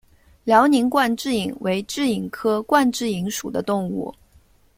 [0.45, 4.11] 辽宁冠蛭蚓为蛭蚓科冠蛭蚓属的动物。